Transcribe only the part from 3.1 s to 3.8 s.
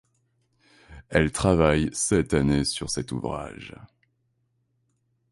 ouvrage.